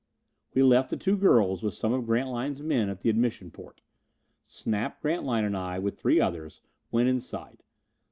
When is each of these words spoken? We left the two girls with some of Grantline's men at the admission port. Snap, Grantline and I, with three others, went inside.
We 0.55 0.63
left 0.63 0.89
the 0.89 0.97
two 0.97 1.15
girls 1.15 1.61
with 1.61 1.75
some 1.75 1.93
of 1.93 2.07
Grantline's 2.07 2.59
men 2.63 2.89
at 2.89 3.01
the 3.01 3.09
admission 3.11 3.51
port. 3.51 3.81
Snap, 4.43 4.99
Grantline 4.99 5.45
and 5.45 5.55
I, 5.55 5.77
with 5.77 5.99
three 5.99 6.19
others, 6.19 6.59
went 6.89 7.07
inside. 7.07 7.61